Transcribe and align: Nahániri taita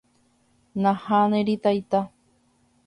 Nahániri 0.81 1.55
taita 1.63 1.99